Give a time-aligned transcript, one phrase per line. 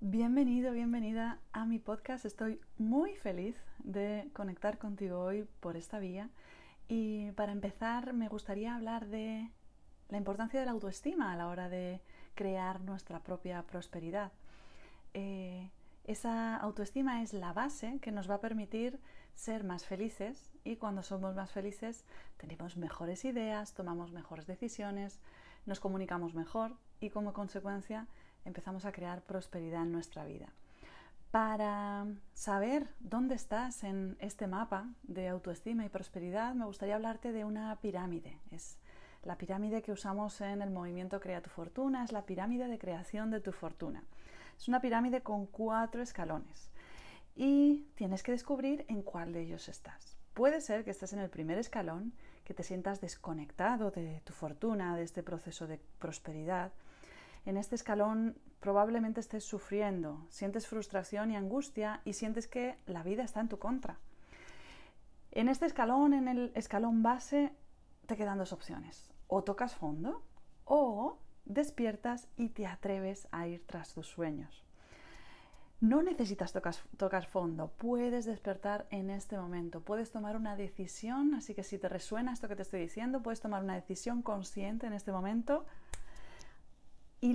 [0.00, 2.24] Bienvenido, bienvenida a mi podcast.
[2.24, 6.30] Estoy muy feliz de conectar contigo hoy por esta vía.
[6.86, 9.50] Y para empezar, me gustaría hablar de
[10.08, 12.00] la importancia de la autoestima a la hora de
[12.36, 14.30] crear nuestra propia prosperidad.
[15.14, 15.68] Eh,
[16.04, 19.00] esa autoestima es la base que nos va a permitir
[19.34, 22.04] ser más felices y cuando somos más felices
[22.36, 25.18] tenemos mejores ideas, tomamos mejores decisiones,
[25.66, 28.06] nos comunicamos mejor y como consecuencia
[28.48, 30.48] empezamos a crear prosperidad en nuestra vida.
[31.30, 37.44] Para saber dónde estás en este mapa de autoestima y prosperidad, me gustaría hablarte de
[37.44, 38.40] una pirámide.
[38.50, 38.78] Es
[39.22, 43.30] la pirámide que usamos en el movimiento Crea tu Fortuna, es la pirámide de creación
[43.30, 44.02] de tu fortuna.
[44.58, 46.70] Es una pirámide con cuatro escalones
[47.36, 50.16] y tienes que descubrir en cuál de ellos estás.
[50.32, 54.96] Puede ser que estés en el primer escalón, que te sientas desconectado de tu fortuna,
[54.96, 56.72] de este proceso de prosperidad,
[57.46, 63.22] en este escalón probablemente estés sufriendo, sientes frustración y angustia y sientes que la vida
[63.22, 63.98] está en tu contra.
[65.30, 67.52] En este escalón, en el escalón base,
[68.06, 69.10] te quedan dos opciones.
[69.26, 70.22] O tocas fondo
[70.64, 74.64] o despiertas y te atreves a ir tras tus sueños.
[75.80, 81.62] No necesitas tocar, fondo, puedes despertar en este momento, puedes tomar una decisión, así que
[81.62, 85.12] si te resuena esto que te estoy diciendo, puedes tomar una decisión consciente en este
[85.12, 85.66] momento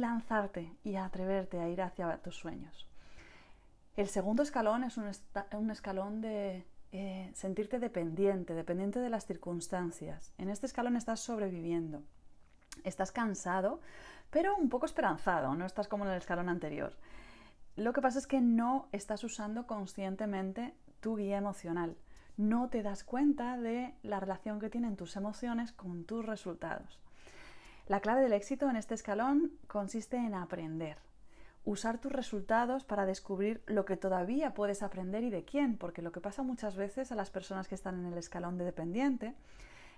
[0.04, 2.88] lanzarte y atreverte a ir hacia tus sueños.
[3.96, 10.34] El segundo escalón es un, escalón de eh, sentirte dependiente, dependiente de las circunstancias.
[10.38, 12.02] En este escalón estás sobreviviendo.
[12.84, 13.80] Estás cansado,
[14.30, 16.98] pero un poco esperanzado, no estás como en el escalón anterior.
[17.76, 21.96] Lo que pasa es que no estás usando conscientemente tu guía emocional.
[22.36, 27.03] No te das cuenta de la relación que tienen tus emociones con tus resultados.
[27.88, 30.98] La clave del éxito en este escalón consiste en aprender,
[31.66, 36.14] usar tus resultados para descubrir lo que todavía puedes aprender y de quién, porque lo
[36.14, 39.36] que pasa muchas veces a las personas que están en el escalón de dependiente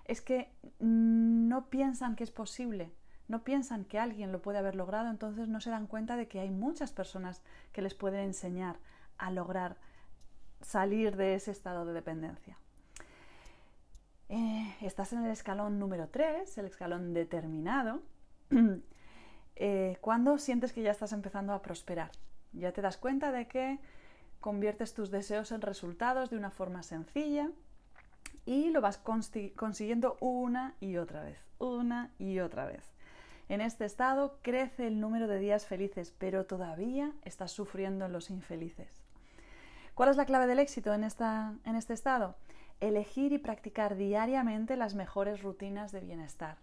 [0.04, 0.50] es que
[0.80, 2.92] no piensan que es posible,
[3.28, 6.40] no piensan que alguien lo puede haber logrado, entonces no se dan cuenta de que
[6.40, 7.40] hay muchas personas
[7.72, 8.78] que les pueden enseñar
[9.16, 9.76] a lograr
[10.60, 12.58] salir de ese estado de dependencia.
[14.28, 18.02] Eh, estás en el escalón número 3, el escalón determinado,
[19.56, 22.10] eh, cuando sientes que ya estás empezando a prosperar.
[22.52, 23.78] Ya te das cuenta de que
[24.40, 27.50] conviertes tus deseos en resultados de una forma sencilla
[28.44, 32.92] y lo vas consiguiendo una y otra vez, una y otra vez.
[33.48, 38.30] En este estado crece el número de días felices, pero todavía estás sufriendo en los
[38.30, 39.02] infelices.
[39.94, 42.36] ¿Cuál es la clave del éxito en, esta, en este estado?
[42.80, 46.58] Elegir y practicar diariamente las mejores rutinas de bienestar,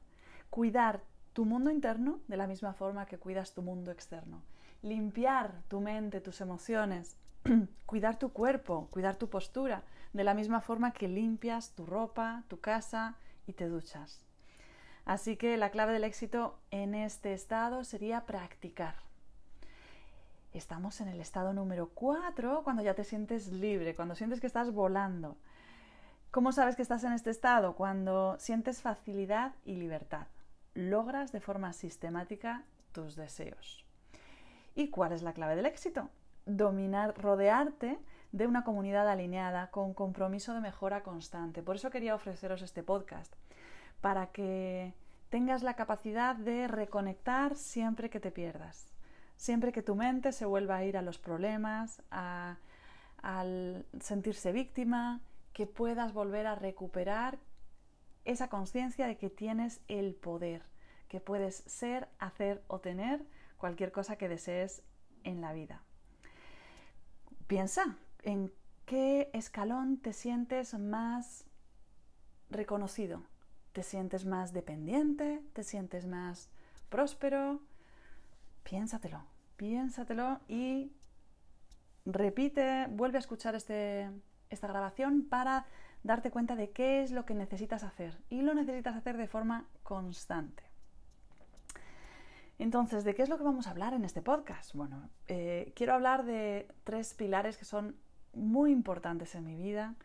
[0.50, 1.02] cuidar
[1.34, 4.42] tu mundo interno de la misma forma que cuidas tu mundo externo,
[4.82, 7.18] limpiar tu mente, tus emociones,
[7.86, 12.60] cuidar tu cuerpo, cuidar tu postura, de la misma forma que limpias tu ropa, tu
[12.60, 13.16] casa
[13.48, 14.24] y te duchas.
[15.06, 18.96] Así que la clave del éxito en este estado sería practicar.
[20.54, 24.72] Estamos en el estado número 4 cuando ya te sientes libre, cuando sientes que estás
[24.72, 25.36] volando.
[26.34, 27.76] ¿Cómo sabes que estás en este estado?
[27.76, 30.26] Cuando sientes facilidad y libertad.
[30.74, 33.86] Logras de forma sistemática tus deseos.
[34.74, 36.10] ¿Y cuál es la clave del éxito?
[36.48, 38.00] Dominar, rodearte
[38.32, 41.62] de una comunidad alineada con compromiso de mejora constante.
[41.62, 43.32] Por eso quería ofreceros este podcast,
[44.02, 44.96] para que
[45.30, 48.88] tengas la capacidad de reconectar siempre que te pierdas,
[49.38, 52.58] siempre que tu mente se vuelva a ir a los problemas, a,
[53.22, 55.22] al sentirse víctima,
[55.54, 57.40] que puedas volver a recuperar
[58.26, 60.64] esa conciencia de que tienes el poder,
[61.08, 63.24] que puedes ser, hacer o tener
[63.58, 64.84] cualquier cosa que desees
[65.24, 65.84] en la vida.
[67.48, 68.52] Piensa en
[68.86, 71.46] qué escalón te sientes más
[72.50, 73.22] reconocido.
[73.74, 75.42] ¿Te sientes más dependiente?
[75.54, 76.50] ¿Te sientes más
[76.90, 77.60] próspero?
[78.64, 79.24] Piénsatelo,
[79.58, 80.94] piénsatelo y
[82.06, 84.10] repite, vuelve a escuchar este,
[84.54, 85.66] esta grabación para
[86.04, 89.66] darte cuenta de qué es lo que necesitas hacer y lo necesitas hacer de forma
[89.84, 90.64] constante.
[92.60, 94.74] Entonces, ¿de qué es lo que vamos a hablar en este podcast?
[94.74, 97.96] Bueno, eh, quiero hablar de tres pilares que son
[98.34, 99.96] muy importantes en mi vida,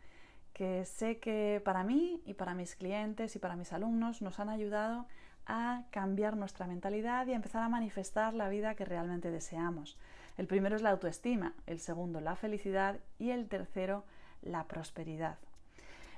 [0.53, 4.49] que sé que para mí y para mis clientes y para mis alumnos nos han
[4.49, 5.07] ayudado
[5.47, 9.99] a cambiar nuestra mentalidad y a empezar a manifestar la vida que realmente deseamos.
[10.37, 14.05] El primero es la autoestima, el segundo la felicidad y el tercero
[14.43, 15.39] la prosperidad.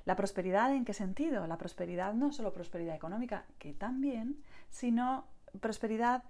[0.05, 1.47] ¿La prosperidad en qué sentido?
[1.47, 5.27] La prosperidad no solo prosperidad económica, que también, sino
[5.61, 6.25] prosperidad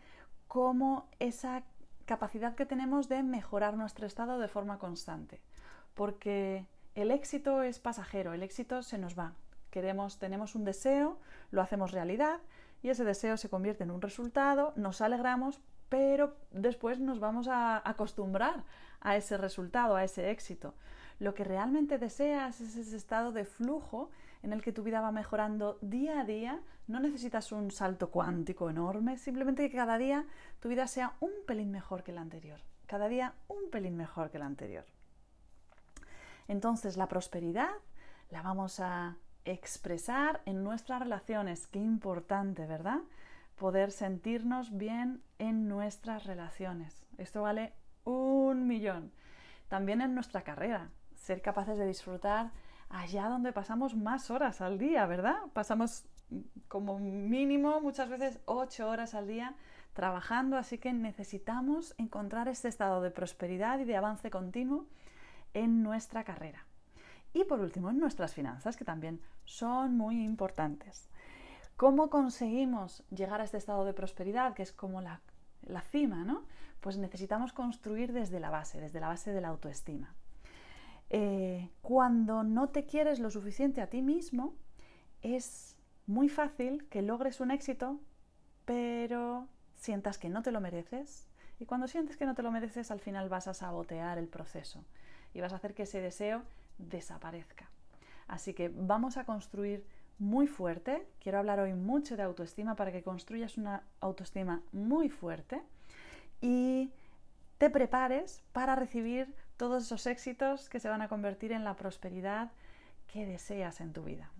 [0.48, 1.62] como esa
[2.04, 5.40] capacidad que tenemos de mejorar nuestro estado de forma constante.
[5.94, 9.34] Porque el éxito es pasajero, el éxito se nos va.
[9.70, 11.18] Queremos, tenemos un deseo,
[11.52, 12.40] lo hacemos realidad
[12.82, 17.80] y ese deseo se convierte en un resultado, nos alegramos, pero después nos vamos a
[17.88, 18.64] acostumbrar
[19.00, 20.74] a ese resultado, a ese éxito.
[21.20, 24.10] Lo que realmente deseas es ese estado de flujo
[24.42, 26.62] en el que tu vida va mejorando día a día.
[26.88, 30.24] No necesitas un salto cuántico enorme, simplemente que cada día
[30.60, 32.60] tu vida sea un pelín mejor que la anterior.
[32.86, 34.86] Cada día un pelín mejor que la anterior.
[36.48, 37.70] Entonces la prosperidad
[38.30, 41.66] la vamos a expresar en nuestras relaciones.
[41.66, 43.00] Qué importante, ¿verdad?
[43.56, 47.06] Poder sentirnos bien en nuestras relaciones.
[47.18, 47.74] Esto vale
[48.04, 49.12] un millón.
[49.68, 50.90] También en nuestra carrera.
[51.20, 52.50] Ser capaces de disfrutar
[52.88, 55.36] allá donde pasamos más horas al día, ¿verdad?
[55.52, 56.04] Pasamos
[56.66, 59.54] como mínimo muchas veces ocho horas al día
[59.92, 64.86] trabajando, así que necesitamos encontrar este estado de prosperidad y de avance continuo
[65.54, 66.66] en nuestra carrera.
[67.32, 71.08] Y por último, en nuestras finanzas, que también son muy importantes.
[71.76, 75.20] ¿Cómo conseguimos llegar a este estado de prosperidad, que es como la,
[75.90, 76.44] cima, ¿no?
[76.80, 80.14] Pues necesitamos construir desde la base, desde la base de la autoestima.
[81.10, 84.54] Eh, cuando no te quieres lo suficiente a ti mismo,
[85.22, 85.76] es
[86.06, 88.00] muy fácil que logres un éxito,
[88.64, 91.26] pero sientas que no te lo mereces.
[91.58, 94.84] Y cuando sientes que no te lo mereces, al final vas a sabotear el proceso
[95.34, 96.42] y vas a hacer que ese deseo
[96.78, 97.68] desaparezca.
[98.28, 99.84] Así que vamos a construir
[100.18, 101.06] muy fuerte.
[101.20, 105.60] Quiero hablar hoy mucho de autoestima para que construyas una autoestima muy fuerte
[106.40, 106.92] y
[107.58, 112.50] te prepares para recibir todos esos éxitos que se van a convertir en la prosperidad
[113.12, 114.30] que deseas en tu vida.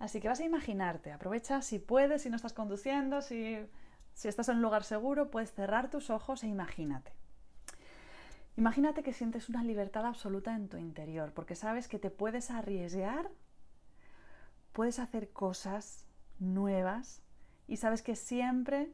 [0.00, 3.56] Así que vas a imaginarte, aprovecha si puedes, si no estás conduciendo, si,
[4.14, 7.12] si estás en un lugar seguro, puedes cerrar tus ojos e imagínate.
[8.56, 13.30] Imagínate que sientes una libertad absoluta en tu interior, porque sabes que te puedes arriesgar,
[14.72, 16.04] puedes hacer cosas
[16.40, 17.22] nuevas
[17.68, 18.90] y sabes que siempre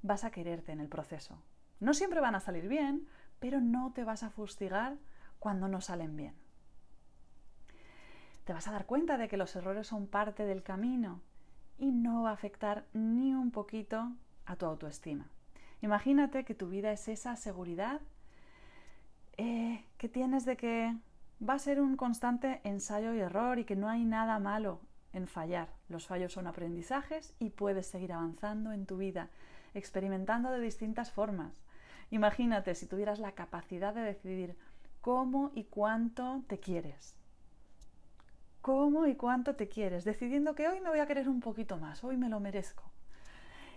[0.00, 1.42] vas a quererte en el proceso.
[1.80, 3.06] No siempre van a salir bien,
[3.40, 4.96] pero no te vas a fustigar
[5.38, 6.34] cuando no salen bien.
[8.44, 11.20] Te vas a dar cuenta de que los errores son parte del camino
[11.78, 14.12] y no va a afectar ni un poquito
[14.46, 15.26] a tu autoestima.
[15.82, 18.00] Imagínate que tu vida es esa seguridad
[19.36, 20.94] eh, que tienes de que
[21.46, 24.80] va a ser un constante ensayo y error y que no hay nada malo
[25.12, 25.68] en fallar.
[25.88, 29.30] Los fallos son aprendizajes y puedes seguir avanzando en tu vida,
[29.72, 31.62] experimentando de distintas formas.
[32.10, 34.56] Imagínate si tuvieras la capacidad de decidir
[35.00, 37.16] cómo y cuánto te quieres.
[38.60, 40.04] ¿Cómo y cuánto te quieres?
[40.04, 42.90] Decidiendo que hoy me voy a querer un poquito más, hoy me lo merezco.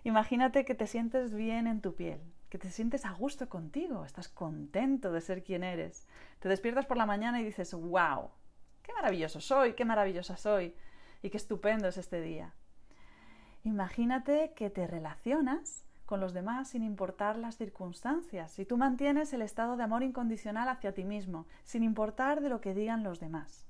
[0.04, 2.20] Imagínate que te sientes bien en tu piel,
[2.50, 6.08] que te sientes a gusto contigo, estás contento de ser quien eres.
[6.40, 8.30] Te despiertas por la mañana y dices, wow,
[8.82, 10.76] qué maravilloso soy, qué maravillosa soy
[11.22, 12.54] y qué estupendo es este día.
[13.64, 19.42] Imagínate que te relacionas con los demás sin importar las circunstancias, y tú mantienes el
[19.42, 23.66] estado de amor incondicional hacia ti mismo, sin importar de lo que digan los demás.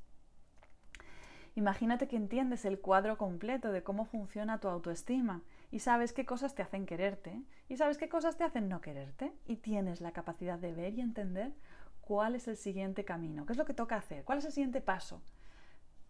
[1.55, 6.55] Imagínate que entiendes el cuadro completo de cómo funciona tu autoestima y sabes qué cosas
[6.55, 10.57] te hacen quererte y sabes qué cosas te hacen no quererte y tienes la capacidad
[10.57, 11.53] de ver y entender
[12.01, 14.81] cuál es el siguiente camino, qué es lo que toca hacer, cuál es el siguiente
[14.81, 15.21] paso.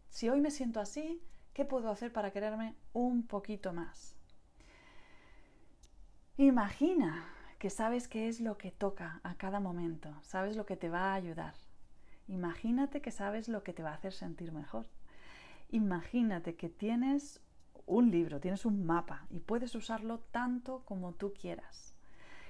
[0.09, 1.21] Si hoy me siento así,
[1.53, 4.12] ¿qué puedo hacer para quererme un poquito más?
[6.37, 7.25] Imagina
[7.59, 11.11] que sabes qué es lo que toca a cada momento, sabes lo que te va
[11.11, 11.53] a ayudar.
[12.27, 14.87] Imagínate que sabes lo que te va a hacer sentir mejor.
[15.69, 17.39] Imagínate que tienes
[17.85, 21.95] un libro, tienes un mapa y puedes usarlo tanto como tú quieras.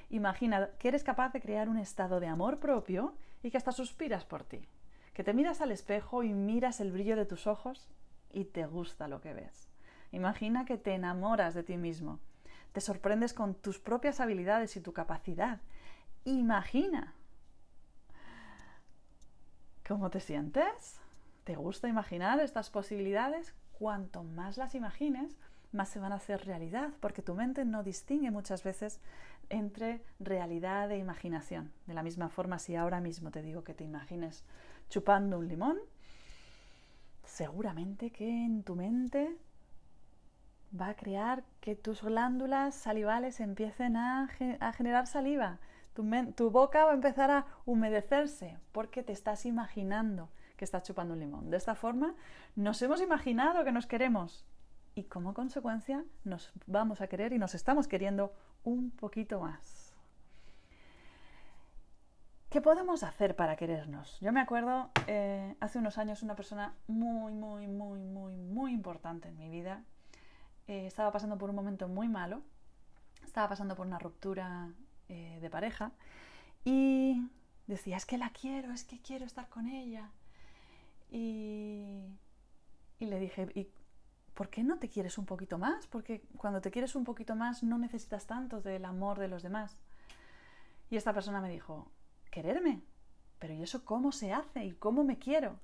[0.10, 4.24] Imagina que eres capaz de crear un estado de amor propio y que hasta suspiras
[4.24, 4.70] por ti.
[5.14, 7.90] Que te miras al espejo y miras el brillo de tus ojos
[8.32, 9.70] y te gusta lo que ves.
[10.14, 12.22] Imagina que te enamoras de ti mismo
[12.74, 15.62] te sorprendes con tus propias habilidades y tu capacidad.
[16.26, 17.14] Imagina.
[19.88, 21.00] ¿Cómo te sientes?
[21.44, 23.54] ¿Te gusta imaginar estas posibilidades?
[23.74, 25.38] Cuanto más las imagines,
[25.72, 29.00] más se van a hacer realidad, porque tu mente no distingue muchas veces
[29.50, 31.72] entre realidad e imaginación.
[31.86, 34.44] De la misma forma, si ahora mismo te digo que te imagines
[34.90, 35.78] chupando un limón,
[37.26, 39.36] seguramente que en tu mente
[40.80, 44.28] va a crear que tus glándulas salivales empiecen a,
[44.76, 45.60] generar saliva.
[45.94, 51.20] Tu, boca va a empezar a humedecerse porque te estás imaginando que estás chupando un
[51.20, 51.50] limón.
[51.50, 52.16] De esta forma
[52.56, 54.46] nos hemos imaginado que nos queremos
[54.96, 59.94] y como consecuencia nos vamos a querer y nos estamos queriendo un poquito más.
[62.50, 64.20] ¿Qué podemos hacer para querernos?
[64.20, 69.28] Yo me acuerdo eh, hace unos años una persona muy, muy, muy, muy, muy importante
[69.30, 69.84] en mi vida.
[70.68, 72.42] Eh, estaba pasando por un momento muy malo.
[73.24, 74.72] Estaba pasando por una ruptura
[75.10, 75.92] eh, de pareja.
[76.64, 77.30] Y
[77.68, 80.12] decía, es que la quiero, es que quiero estar con ella.
[81.12, 82.06] Y,
[83.00, 83.68] y le dije, ¿y
[84.34, 85.88] por qué no te quieres un poquito más?
[85.88, 89.80] Porque cuando te quieres un poquito más no necesitas tanto del amor de los demás.
[90.90, 91.92] Y esta persona me dijo,
[92.32, 92.82] quererme.
[93.40, 94.64] Pero ¿y eso cómo se hace?
[94.64, 95.60] ¿Y cómo me quiero?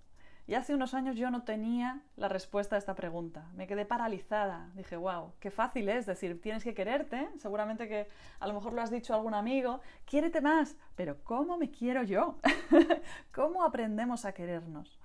[0.50, 3.52] Y hace unos años yo no tenía la respuesta a esta pregunta.
[3.54, 4.72] Me quedé paralizada.
[4.74, 7.30] Dije, wow, qué fácil es decir, tienes que quererte.
[7.38, 8.08] Seguramente que
[8.40, 9.80] a lo mejor lo has dicho a algún amigo.
[10.06, 10.76] Quiérete más.
[10.96, 12.40] Pero ¿cómo me quiero yo?
[13.32, 15.00] ¿Cómo aprendemos a querernos?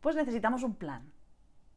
[0.00, 1.12] Pues necesitamos un plan.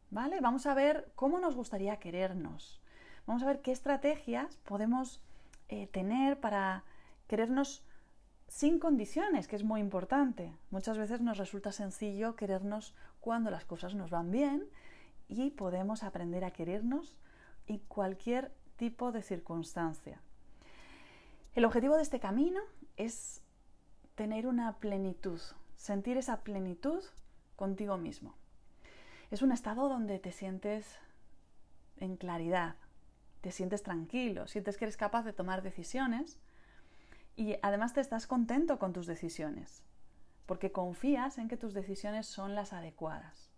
[0.10, 0.40] ¿Vale?
[0.40, 2.82] Vamos a ver cómo nos gustaría querernos.
[3.26, 5.22] Vamos a ver qué estrategias podemos
[5.68, 6.86] eh, tener para
[7.28, 7.84] querernos
[8.48, 10.54] sin condiciones, que es muy importante.
[10.72, 14.68] Muchas veces nos resulta sencillo querernos cuando las cosas nos van bien
[15.28, 17.18] y podemos aprender a querernos
[17.68, 20.22] en cualquier tipo de circunstancia.
[21.56, 22.62] El objetivo de este camino
[22.96, 23.42] es
[24.16, 25.42] tener una plenitud,
[25.76, 27.04] sentir esa plenitud
[27.56, 28.36] contigo mismo.
[29.32, 31.00] Es un estado donde te sientes
[31.98, 32.76] en claridad,
[33.42, 36.40] te sientes tranquilo, sientes que eres capaz de tomar decisiones
[37.38, 39.84] y además te estás contento con tus decisiones,
[40.48, 43.52] porque confías en que tus decisiones son las adecuadas.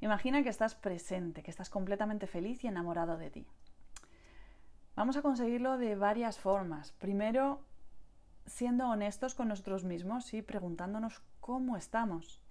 [0.00, 3.46] Imagina que estás presente, que estás completamente feliz y enamorado de ti.
[4.96, 6.92] Vamos a conseguirlo de varias formas.
[6.92, 7.62] Primero,
[8.46, 12.42] siendo honestos con nosotros mismos y preguntándonos cómo estamos.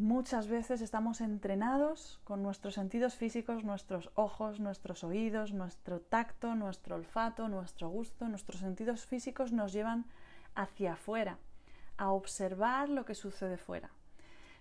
[0.00, 6.96] Muchas veces estamos entrenados con nuestros sentidos físicos, nuestros ojos, nuestros oídos, nuestro tacto, nuestro
[6.96, 10.06] olfato, nuestro gusto, nuestros sentidos físicos nos llevan
[10.54, 11.36] hacia afuera,
[11.98, 13.90] a observar lo que sucede fuera.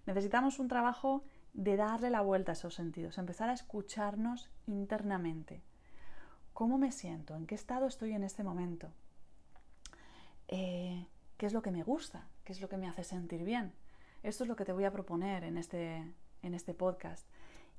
[0.05, 5.61] Necesitamos un trabajo de darle la vuelta a esos sentidos, empezar a escucharnos internamente.
[6.51, 7.37] ¿Cómo me siento?
[7.37, 8.91] ¿En qué estado estoy en este momento?
[10.49, 12.27] Eh, ¿Qué es lo que me gusta?
[12.43, 13.71] ¿Qué es lo que me hace sentir bien?
[14.23, 16.05] Esto es lo que te voy a proponer en este,
[16.41, 17.27] en este podcast.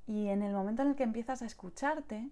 [0.07, 2.29] Y en el momento en el que empiezas a escucharte,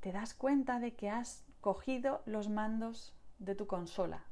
[0.00, 4.24] te das cuenta de que has cogido los mandos de tu consola.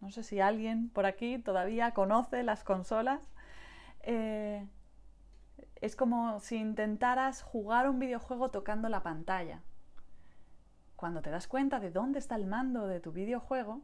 [0.00, 3.20] No sé si alguien por aquí todavía conoce las consolas.
[4.02, 4.66] Eh,
[5.80, 9.62] es como si intentaras jugar un videojuego tocando la pantalla.
[10.96, 13.80] Cuando te das cuenta de dónde está el mando de tu videojuego,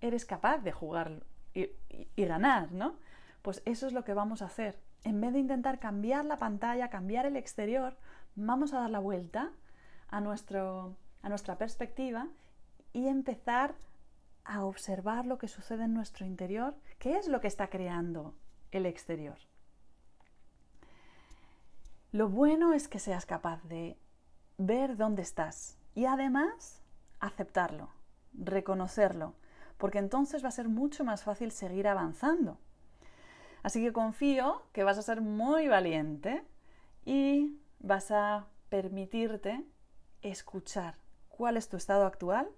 [0.00, 1.22] eres capaz de jugar
[1.54, 2.96] y, y ganar, ¿no?
[3.46, 4.76] Pues eso es lo que vamos a hacer.
[5.04, 7.96] En vez de intentar cambiar la pantalla, cambiar el exterior,
[8.34, 9.52] vamos a dar la vuelta
[10.08, 12.26] a, nuestro, a nuestra perspectiva
[12.92, 13.76] y empezar
[14.42, 18.34] a observar lo que sucede en nuestro interior, qué es lo que está creando
[18.72, 19.38] el exterior.
[22.10, 23.96] Lo bueno es que seas capaz de
[24.58, 26.82] ver dónde estás y además
[27.20, 27.90] aceptarlo,
[28.32, 29.36] reconocerlo,
[29.78, 32.58] porque entonces va a ser mucho más fácil seguir avanzando.
[33.66, 36.44] Así que confío que vas a ser muy valiente
[37.04, 39.64] y vas a permitirte
[40.22, 42.48] escuchar cuál es tu estado actual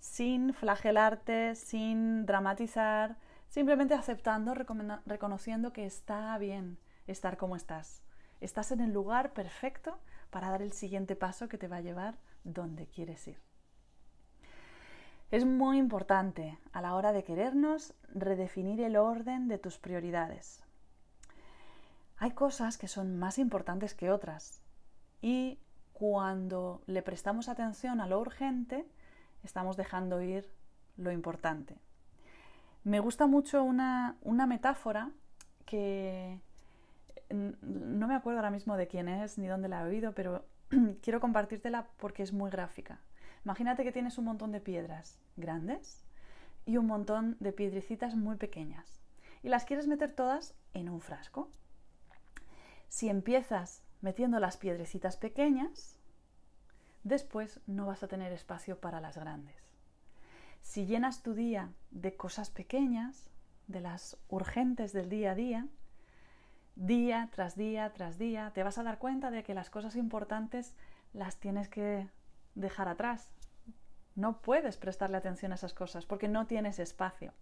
[0.00, 3.16] sin flagelarte, sin dramatizar,
[3.48, 4.52] simplemente aceptando,
[5.06, 8.02] reconociendo que está bien estar como estás.
[8.42, 9.98] Estás en el lugar perfecto
[10.28, 13.49] para dar el siguiente paso que te va a llevar donde quieres ir.
[15.30, 20.64] Es muy importante a la hora de querernos redefinir el orden de tus prioridades.
[22.16, 24.60] Hay cosas que son más importantes que otras
[25.22, 25.60] y
[25.92, 28.86] cuando le prestamos atención a lo urgente,
[29.44, 30.50] estamos dejando ir
[30.96, 31.78] lo importante.
[32.82, 34.16] Me gusta mucho una,
[34.48, 35.10] metáfora
[35.64, 36.40] que
[37.30, 40.44] no me acuerdo ahora mismo de quién es ni dónde la he oído, pero
[41.02, 42.98] quiero compartírtela porque es muy gráfica.
[43.44, 46.04] Imagínate que tienes un montón de piedras grandes
[46.66, 49.00] y un montón de piedrecitas muy pequeñas
[49.42, 51.50] y las quieres meter todas en un frasco.
[52.88, 55.96] Si empiezas metiendo las piedrecitas pequeñas,
[57.04, 59.56] después no vas a tener espacio para las grandes.
[60.60, 63.30] Si llenas tu día de cosas pequeñas,
[63.68, 65.68] de las urgentes del día a día,
[66.76, 70.74] día tras día tras día, te vas a dar cuenta de que las cosas importantes
[71.12, 72.08] las tienes que
[72.54, 73.30] dejar atrás.
[74.14, 77.32] No puedes prestarle atención a esas cosas porque no tienes espacio.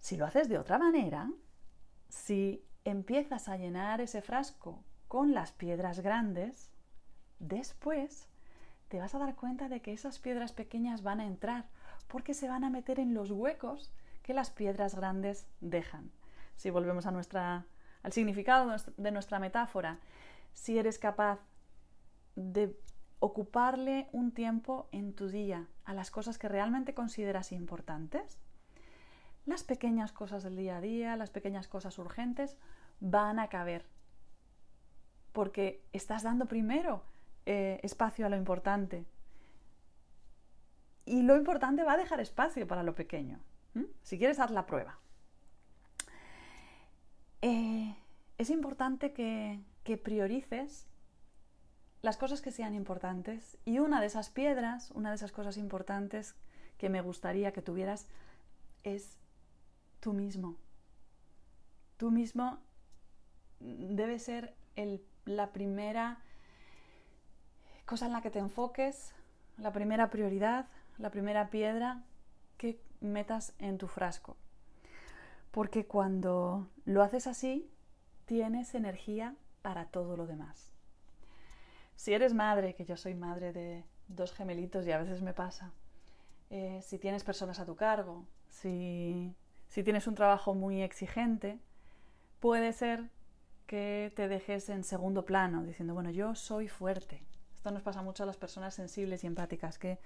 [0.00, 1.30] Si lo haces de otra manera,
[2.08, 6.72] si empiezas a llenar ese frasco con las piedras grandes,
[7.38, 8.28] después
[8.88, 11.68] te vas a dar cuenta de que esas piedras pequeñas van a entrar
[12.08, 16.10] porque se van a meter en los huecos que las piedras grandes dejan.
[16.56, 17.66] Si volvemos a nuestra,
[18.02, 19.98] al significado de nuestra metáfora,
[20.52, 21.40] si eres capaz
[22.36, 22.76] de
[23.22, 28.40] ocuparle un tiempo en tu día a las cosas que realmente consideras importantes,
[29.46, 32.56] las pequeñas cosas del día a día, las pequeñas cosas urgentes,
[32.98, 33.86] van a caber.
[35.32, 37.04] Porque estás dando primero
[37.46, 39.06] eh, espacio a lo importante.
[41.04, 43.38] Y lo importante va a dejar espacio para lo pequeño.
[44.02, 44.98] Si quieres, haz la prueba.
[47.40, 47.94] Eh,
[48.36, 50.88] es importante que, que priorices
[52.02, 53.56] las cosas que sean importantes.
[53.64, 56.34] Y una de esas piedras, una de esas cosas importantes
[56.76, 58.08] que me gustaría que tuvieras
[58.82, 59.16] es
[60.00, 60.56] tú mismo.
[61.96, 62.58] Tú mismo
[63.60, 64.54] debe ser
[65.24, 66.18] la primera
[67.86, 69.14] cosa en la que te enfoques,
[69.56, 70.66] la primera prioridad,
[70.98, 72.02] la primera piedra
[72.56, 74.36] que metas en tu frasco.
[75.52, 77.70] Porque cuando lo haces así,
[78.24, 80.71] tienes energía para todo lo demás.
[81.96, 85.72] Si eres madre, que yo soy madre de dos gemelitos y a veces me pasa,
[86.50, 89.34] eh, si tienes personas a tu cargo, si
[89.72, 91.58] si tienes un trabajo muy exigente,
[92.40, 93.08] puede ser
[93.66, 97.24] que te dejes en segundo plano, diciendo, bueno, yo soy fuerte.
[97.54, 99.98] Esto nos pasa mucho a las personas sensibles y empáticas, que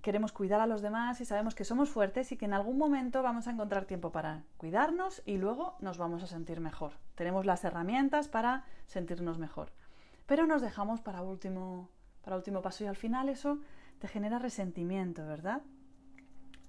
[0.00, 3.20] queremos cuidar a los demás y sabemos que somos fuertes y que en algún momento
[3.24, 6.92] vamos a encontrar tiempo para cuidarnos y luego nos vamos a sentir mejor.
[7.16, 9.72] Tenemos las herramientas para sentirnos mejor.
[10.26, 11.90] Pero nos dejamos para último,
[12.22, 13.58] para último paso y al final eso
[13.98, 15.62] te genera resentimiento, ¿verdad?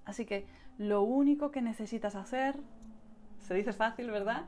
[0.06, 0.48] Así que
[0.78, 2.60] lo único que necesitas hacer,
[3.40, 4.46] se dice fácil, ¿verdad?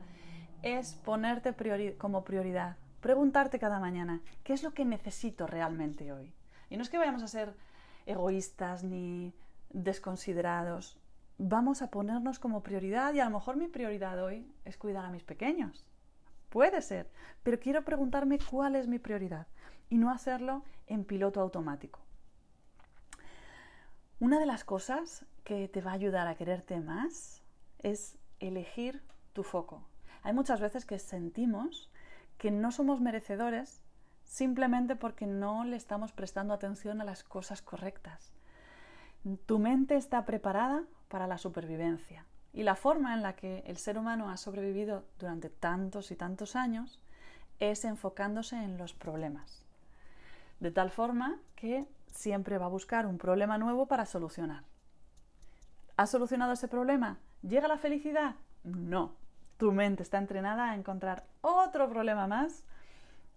[0.62, 1.54] Es ponerte
[1.96, 2.76] como prioridad.
[3.00, 6.34] Preguntarte cada mañana, ¿qué es lo que necesito realmente hoy?
[6.68, 7.54] Y no es que vayamos a ser
[8.06, 9.32] egoístas ni
[9.70, 10.98] desconsiderados.
[11.38, 15.10] Vamos a ponernos como prioridad y a lo mejor mi prioridad hoy es cuidar a
[15.10, 15.87] mis pequeños.
[16.48, 17.10] Puede ser,
[17.42, 19.46] pero quiero preguntarme cuál es mi prioridad
[19.90, 22.00] y no hacerlo en piloto automático.
[24.20, 27.42] Una de las cosas que te va a ayudar a quererte más
[27.78, 29.86] es elegir tu foco.
[30.22, 31.90] Hay muchas veces que sentimos
[32.38, 33.80] que no somos merecedores
[34.24, 38.32] simplemente porque no le estamos prestando atención a las cosas correctas.
[39.46, 43.98] Tu mente está preparada para la supervivencia y la forma en la que el ser
[43.98, 46.98] humano ha sobrevivido durante tantos y tantos años
[47.60, 49.64] es enfocándose en los problemas.
[50.60, 54.64] De tal forma que siempre va a buscar un problema nuevo para solucionar.
[55.96, 57.18] ¿Has solucionado ese problema?
[57.42, 58.36] ¿Llega la felicidad?
[58.64, 59.14] No.
[59.56, 62.64] Tu mente está entrenada a encontrar otro problema más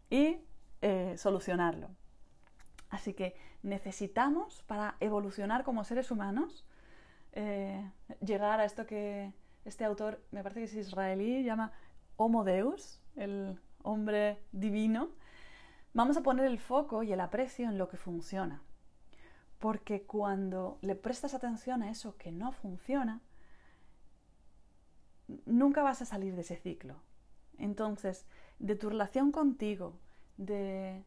[0.09, 0.37] y
[0.81, 1.89] eh, solucionarlo.
[2.89, 6.65] Así que necesitamos, para evolucionar como seres humanos,
[7.33, 9.33] eh, llegar a esto que
[9.65, 11.71] este autor, me parece que es israelí, llama
[12.17, 15.09] Homo Deus, el hombre divino.
[15.93, 18.61] Vamos a poner el foco y el aprecio en lo que funciona.
[19.59, 23.21] Porque cuando le prestas atención a eso que no funciona,
[25.45, 26.95] nunca vas a salir de ese ciclo.
[27.57, 28.25] Entonces,
[28.59, 29.99] de tu relación contigo,
[30.37, 31.03] de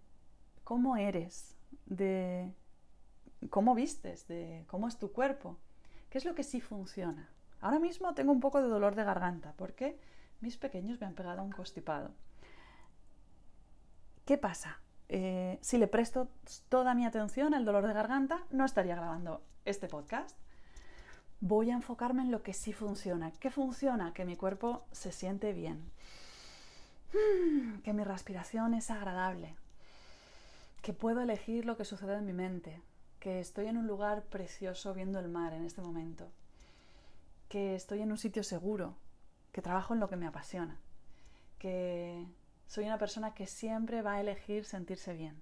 [0.63, 1.57] cómo eres,
[1.87, 2.53] de
[3.51, 5.59] cómo vistes, de cómo es tu cuerpo,
[6.15, 7.29] qué es lo que sí funciona.
[7.61, 9.99] Ahora mismo tengo un poco de dolor de garganta porque
[10.41, 12.13] mis pequeños me han pegado un constipado.
[14.25, 14.79] ¿Qué pasa?
[15.09, 16.29] Eh, si le presto
[16.69, 20.39] toda mi atención al dolor de garganta, no estaría grabando este podcast.
[21.41, 23.33] Voy a enfocarme en lo que sí funciona.
[23.41, 24.15] ¿Qué funciona?
[24.15, 25.91] Que mi cuerpo se siente bien.
[27.83, 29.57] Que mi respiración es agradable.
[30.81, 32.81] Que puedo elegir lo que sucede en mi mente.
[33.25, 36.29] Que estoy en un lugar precioso viendo el mar en este momento.
[37.49, 38.97] Que estoy en un sitio seguro.
[39.51, 40.79] Que trabajo en lo que me apasiona.
[41.59, 42.27] Que
[42.67, 45.41] soy una persona que siempre va a elegir sentirse bien,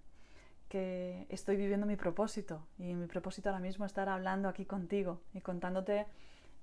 [0.69, 5.21] que estoy viviendo mi propósito y mi propósito ahora mismo es estar hablando aquí contigo
[5.33, 6.07] y contándote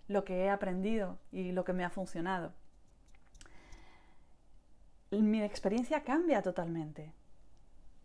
[0.08, 2.54] lo que he aprendido y lo que me ha funcionado.
[5.12, 7.14] Mi experiencia cambia totalmente.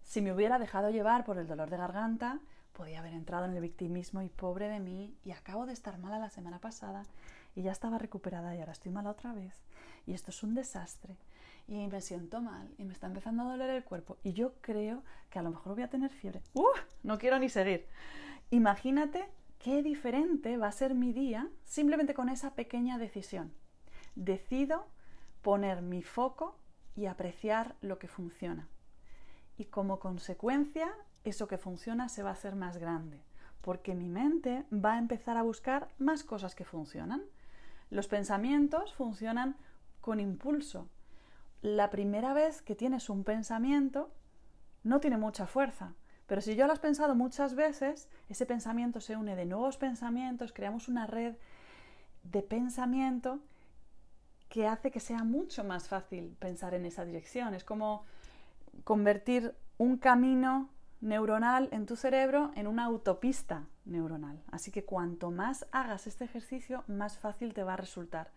[0.03, 2.40] Si me hubiera dejado llevar por el dolor de garganta,
[2.74, 6.18] podía haber entrado en el victimismo y pobre de mí y acabo de estar mala
[6.18, 7.04] la semana pasada
[7.54, 9.54] y ya estaba recuperada y ahora estoy mala otra vez
[10.06, 11.16] y esto es un desastre
[11.66, 15.02] y me siento mal y me está empezando a doler el cuerpo y yo creo
[15.30, 16.42] que a lo mejor voy a tener fiebre.
[16.52, 16.66] ¡Uh!
[17.02, 17.87] No quiero ni seguir.
[18.50, 19.24] Imagínate
[19.58, 23.54] qué diferente va a ser mi día simplemente con esa pequeña decisión.
[24.16, 24.87] Decido
[25.42, 26.58] poner mi foco
[26.96, 28.68] y apreciar lo que funciona.
[29.57, 30.93] Y como consecuencia,
[31.25, 33.21] eso que funciona se va a hacer más grande,
[33.61, 37.23] porque mi mente va a empezar a buscar más cosas que funcionan.
[37.90, 39.57] Los pensamientos funcionan
[40.01, 40.88] con impulso.
[41.62, 44.11] La primera vez que tienes un pensamiento
[44.83, 45.95] no tiene mucha fuerza,
[46.27, 50.53] pero si yo lo has pensado muchas veces, ese pensamiento se une de nuevos pensamientos,
[50.53, 51.37] creamos una red
[52.23, 53.40] de pensamiento
[54.49, 57.55] que hace que sea mucho más fácil pensar en esa dirección.
[57.55, 58.05] Es como
[58.82, 64.42] convertir un camino neuronal en tu cerebro en una autopista neuronal.
[64.50, 68.30] Así que cuanto más hagas este ejercicio, más fácil te va a resultar.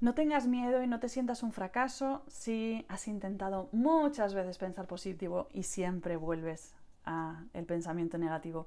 [0.00, 4.86] No tengas miedo y no te sientas un fracaso si has intentado muchas veces pensar
[4.86, 8.66] positivo y siempre vuelves al pensamiento negativo.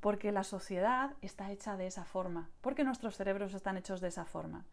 [0.00, 4.24] Porque la sociedad está hecha de esa forma, porque nuestros cerebros están hechos de esa
[4.24, 4.64] forma.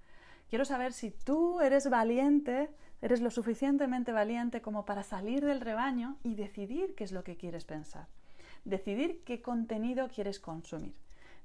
[0.50, 2.72] Quiero saber si tú eres valiente,
[3.04, 7.38] eres lo suficientemente valiente como para salir del rebaño y decidir qué es lo que
[7.38, 8.08] quieres pensar.
[8.66, 10.96] Decidir qué contenido quieres consumir.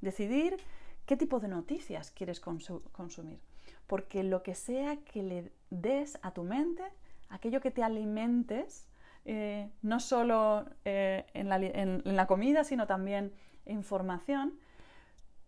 [0.00, 0.56] Decidir
[1.04, 3.40] qué tipo de noticias quieres consumir.
[3.86, 6.82] Porque lo que sea que le des a tu mente,
[7.28, 8.88] aquello que te alimentes,
[9.26, 13.34] eh, no solo eh, en, la, en la comida, sino también
[13.66, 14.58] información,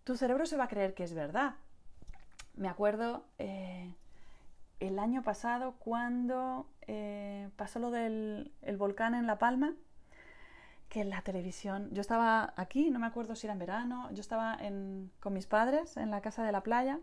[0.04, 1.54] tu cerebro se va a creer que es verdad
[2.56, 3.94] me acuerdo eh,
[4.80, 9.74] el año pasado cuando eh, pasó lo del volcán en La Palma,
[10.88, 14.58] que la televisión, yo estaba aquí, no me acuerdo si era en verano, yo estaba
[15.20, 17.00] con mis padres en la casa de la playa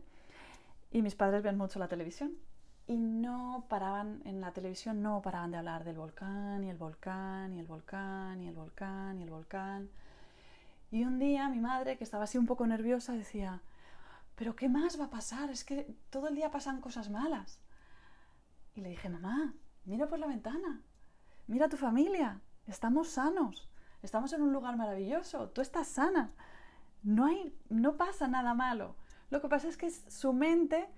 [0.91, 2.33] y mis padres ven mucho la televisión
[2.87, 7.53] y no paraban en la televisión, no paraban de hablar del volcán y el volcán
[7.53, 9.89] y el volcán y el volcán y el volcán.
[10.91, 13.61] Y un día mi madre, que estaba así un poco nerviosa, decía,
[14.35, 15.49] pero ¿qué más va a pasar?
[15.49, 17.59] Es que todo el día pasan cosas malas.
[18.75, 19.53] Y le dije, mamá,
[19.85, 20.81] mira por la ventana,
[21.47, 23.69] mira a tu familia, estamos sanos,
[24.01, 26.31] estamos en un lugar maravilloso, tú estás sana,
[27.03, 28.95] no, hay, no pasa nada malo.
[29.29, 30.89] Lo que pasa es que su mente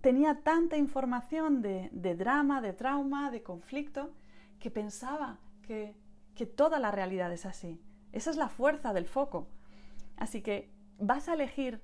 [0.00, 4.12] tenía tanta información de, de drama, de trauma, de conflicto,
[4.58, 5.96] que pensaba que,
[6.34, 7.80] que toda la realidad es así.
[8.12, 9.48] Esa es la fuerza del foco.
[10.16, 11.82] Así que vas a elegir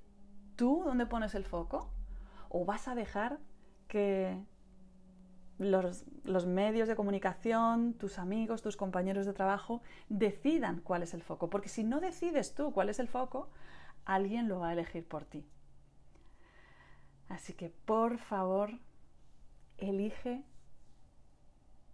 [0.57, 1.91] tú dónde pones el foco?
[2.49, 3.39] ¿O vas a dejar
[3.89, 4.39] que
[5.59, 11.23] los, los, medios de comunicación, tus amigos, tus compañeros de trabajo decidan cuál es el
[11.23, 11.49] foco?
[11.51, 13.49] Porque si no decides tú cuál es el foco,
[14.05, 15.47] alguien lo va a elegir por ti.
[17.29, 18.71] Así que por favor,
[19.79, 20.45] elige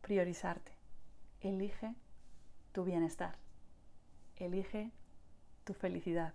[0.03, 0.72] priorizarte.
[1.40, 1.94] Elige
[2.72, 3.37] tu bienestar.
[4.37, 4.92] Elige
[5.64, 6.35] tu felicidad.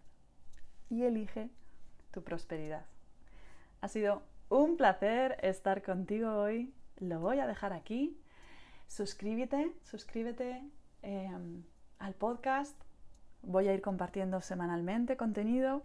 [0.90, 1.50] Y elige
[2.24, 2.86] prosperidad.
[3.82, 6.74] Ha sido un placer estar contigo hoy.
[7.00, 8.20] Lo voy a dejar aquí.
[8.88, 10.64] Suscríbete, suscríbete
[11.02, 11.64] em,
[12.00, 12.76] al podcast.
[13.44, 15.84] Voy a ir compartiendo semanalmente contenido.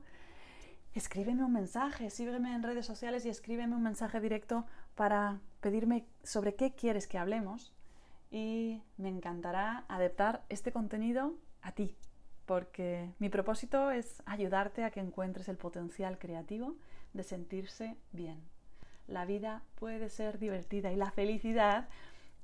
[0.94, 6.54] Escríbeme un mensaje, sígueme en redes sociales y escríbeme un mensaje directo para pedirme sobre
[6.54, 7.72] qué quieres que hablemos.
[8.30, 11.96] Y me encantará adaptar este contenido a ti,
[12.52, 16.76] porque mi propósito es ayudarte a que encuentres el potencial creativo
[17.14, 18.42] de sentirse bien.
[19.06, 21.88] La vida puede ser divertida y la felicidad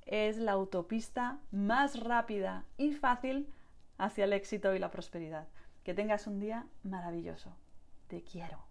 [0.07, 3.53] es la autopista más rápida y fácil
[3.99, 5.47] hacia el éxito y la prosperidad.
[5.85, 7.55] Que tengas un día maravilloso.
[8.07, 8.65] Te quiero.